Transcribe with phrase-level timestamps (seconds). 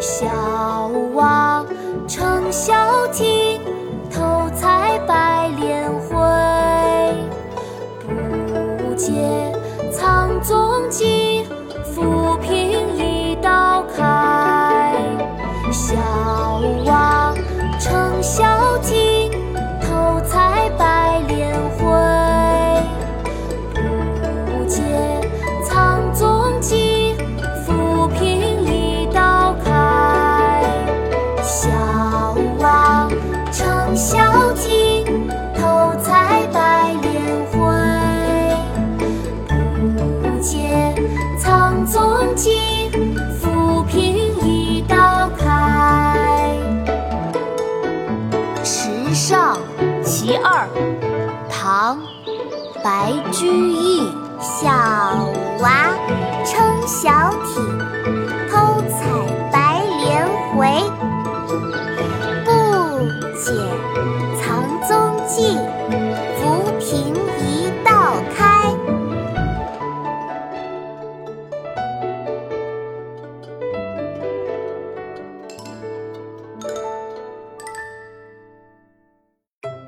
[0.00, 0.26] 小
[1.14, 1.64] 娃
[2.06, 2.74] 撑小
[3.08, 3.60] 艇
[4.10, 6.16] 偷采白莲回
[8.78, 9.52] 不解
[9.90, 11.37] 藏踪迹
[50.08, 50.66] 其二
[51.50, 52.00] 唐
[52.82, 54.70] 白居易小
[55.60, 56.27] 娃。